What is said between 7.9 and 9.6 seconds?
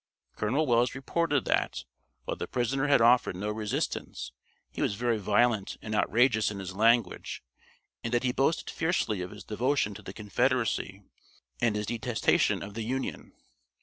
and that he boasted fiercely of his